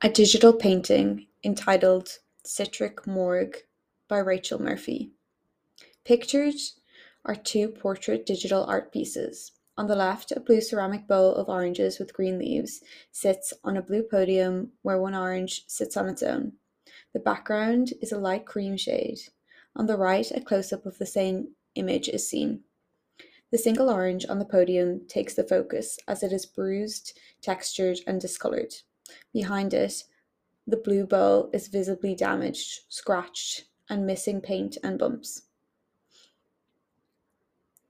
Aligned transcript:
a 0.00 0.08
digital 0.08 0.52
painting 0.52 1.26
entitled 1.42 2.18
Citric 2.44 3.04
Morgue 3.04 3.56
by 4.06 4.18
Rachel 4.18 4.62
Murphy. 4.62 5.10
Pictured 6.04 6.54
are 7.24 7.34
two 7.34 7.70
portrait 7.70 8.24
digital 8.24 8.62
art 8.66 8.92
pieces. 8.92 9.50
On 9.76 9.88
the 9.88 9.96
left, 9.96 10.30
a 10.30 10.38
blue 10.38 10.60
ceramic 10.60 11.08
bowl 11.08 11.34
of 11.34 11.48
oranges 11.48 11.98
with 11.98 12.14
green 12.14 12.38
leaves 12.38 12.80
sits 13.10 13.52
on 13.64 13.76
a 13.76 13.82
blue 13.82 14.04
podium 14.04 14.70
where 14.82 15.00
one 15.00 15.16
orange 15.16 15.64
sits 15.66 15.96
on 15.96 16.08
its 16.08 16.22
own. 16.22 16.52
The 17.12 17.18
background 17.18 17.92
is 18.00 18.12
a 18.12 18.18
light 18.18 18.46
cream 18.46 18.76
shade. 18.76 19.18
On 19.74 19.86
the 19.86 19.96
right, 19.96 20.30
a 20.30 20.40
close 20.40 20.72
up 20.72 20.86
of 20.86 20.98
the 20.98 21.06
same 21.06 21.48
image 21.74 22.08
is 22.08 22.28
seen. 22.28 22.60
The 23.50 23.58
single 23.58 23.90
orange 23.90 24.26
on 24.28 24.38
the 24.38 24.44
podium 24.44 25.08
takes 25.08 25.34
the 25.34 25.42
focus 25.42 25.98
as 26.06 26.22
it 26.22 26.32
is 26.32 26.46
bruised, 26.46 27.18
textured, 27.42 27.98
and 28.06 28.20
discolored. 28.20 28.74
Behind 29.32 29.74
it, 29.74 30.04
the 30.66 30.76
blue 30.76 31.06
bowl 31.06 31.50
is 31.52 31.68
visibly 31.68 32.14
damaged, 32.14 32.80
scratched, 32.88 33.64
and 33.88 34.06
missing 34.06 34.40
paint 34.40 34.76
and 34.82 34.98
bumps. 34.98 35.42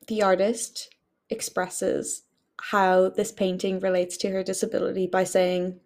The 0.07 0.23
artist 0.23 0.95
expresses 1.29 2.23
how 2.61 3.11
this 3.11 3.33
painting 3.33 3.81
relates 3.81 4.17
to 4.19 4.31
her 4.31 4.43
disability 4.43 5.07
by 5.07 5.25
saying, 5.25 5.81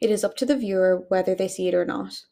It 0.00 0.10
is 0.10 0.24
up 0.24 0.36
to 0.36 0.46
the 0.46 0.56
viewer 0.56 1.04
whether 1.08 1.34
they 1.34 1.48
see 1.48 1.68
it 1.68 1.74
or 1.74 1.84
not. 1.84 2.24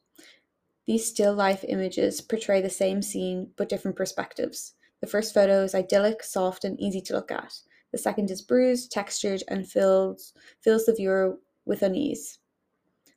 These 0.87 1.07
still 1.07 1.35
life 1.35 1.65
images 1.69 2.21
portray 2.21 2.61
the 2.61 2.71
same 2.71 3.03
scene 3.03 3.51
but 3.57 3.69
different 3.69 3.97
perspectives. 3.97 4.75
The 5.01 5.07
first 5.07 5.35
photo 5.35 5.63
is 5.63 5.75
idyllic, 5.75 6.23
soft, 6.23 6.65
and 6.65 6.79
easy 6.81 7.01
to 7.03 7.15
look 7.15 7.31
at. 7.31 7.55
The 7.93 7.99
second 7.99 8.31
is 8.31 8.43
bruised, 8.43 8.91
textured, 8.91 9.43
and 9.49 9.69
fills, 9.69 10.33
fills 10.61 10.87
the 10.87 10.95
viewer 10.95 11.39
with 11.65 11.83
unease. 11.83 12.39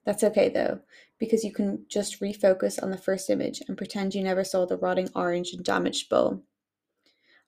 That's 0.06 0.24
okay 0.24 0.50
though, 0.50 0.82
because 1.20 1.44
you 1.44 1.52
can 1.52 1.86
just 1.88 2.22
refocus 2.22 2.82
on 2.82 2.92
the 2.92 2.98
first 2.98 3.30
image 3.30 3.62
and 3.68 3.78
pretend 3.78 4.14
you 4.14 4.24
never 4.24 4.44
saw 4.44 4.66
the 4.66 4.78
rotting 4.78 5.10
orange 5.16 5.54
and 5.54 5.64
damaged 5.64 6.10
bowl. 6.10 6.44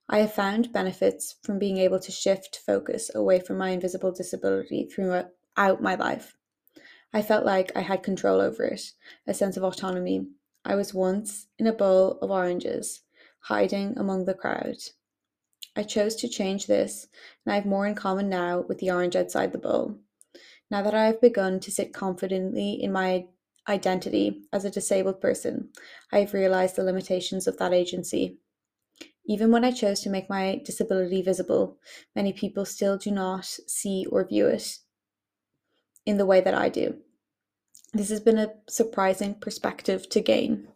I 0.09 0.19
have 0.19 0.33
found 0.33 0.71
benefits 0.71 1.35
from 1.43 1.59
being 1.59 1.77
able 1.77 1.99
to 1.99 2.11
shift 2.11 2.61
focus 2.65 3.11
away 3.13 3.39
from 3.39 3.57
my 3.57 3.69
invisible 3.69 4.11
disability 4.11 4.85
throughout 4.85 5.31
my 5.81 5.95
life. 5.95 6.35
I 7.13 7.21
felt 7.21 7.45
like 7.45 7.71
I 7.75 7.81
had 7.81 8.03
control 8.03 8.39
over 8.39 8.63
it, 8.63 8.81
a 9.27 9.33
sense 9.33 9.57
of 9.57 9.63
autonomy. 9.63 10.27
I 10.65 10.75
was 10.75 10.93
once 10.93 11.47
in 11.59 11.67
a 11.67 11.73
bowl 11.73 12.19
of 12.21 12.31
oranges, 12.31 13.01
hiding 13.41 13.97
among 13.97 14.25
the 14.25 14.33
crowd. 14.33 14.77
I 15.75 15.83
chose 15.83 16.15
to 16.17 16.27
change 16.27 16.67
this, 16.67 17.07
and 17.45 17.51
I 17.51 17.55
have 17.55 17.65
more 17.65 17.85
in 17.85 17.93
common 17.93 18.29
now 18.29 18.61
with 18.67 18.79
the 18.79 18.91
orange 18.91 19.15
outside 19.15 19.51
the 19.51 19.57
bowl. 19.57 19.99
Now 20.69 20.81
that 20.81 20.93
I 20.93 21.05
have 21.05 21.21
begun 21.21 21.59
to 21.61 21.71
sit 21.71 21.93
confidently 21.93 22.73
in 22.73 22.91
my 22.91 23.27
identity 23.67 24.43
as 24.51 24.65
a 24.65 24.69
disabled 24.69 25.21
person, 25.21 25.69
I 26.11 26.19
have 26.19 26.33
realized 26.33 26.75
the 26.75 26.83
limitations 26.83 27.47
of 27.47 27.57
that 27.57 27.73
agency. 27.73 28.37
Even 29.25 29.51
when 29.51 29.65
I 29.65 29.71
chose 29.71 30.01
to 30.01 30.09
make 30.09 30.29
my 30.29 30.61
disability 30.63 31.21
visible, 31.21 31.77
many 32.15 32.33
people 32.33 32.65
still 32.65 32.97
do 32.97 33.11
not 33.11 33.45
see 33.45 34.05
or 34.09 34.25
view 34.25 34.47
it 34.47 34.79
in 36.05 36.17
the 36.17 36.25
way 36.25 36.41
that 36.41 36.53
I 36.53 36.69
do. 36.69 36.97
This 37.93 38.09
has 38.09 38.19
been 38.19 38.37
a 38.37 38.53
surprising 38.69 39.35
perspective 39.35 40.09
to 40.09 40.21
gain. 40.21 40.69